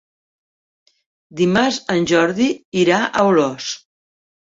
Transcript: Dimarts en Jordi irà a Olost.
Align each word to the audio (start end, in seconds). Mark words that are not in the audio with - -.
Dimarts 1.43 1.79
en 1.99 2.09
Jordi 2.15 2.51
irà 2.87 3.01
a 3.25 3.31
Olost. 3.33 3.89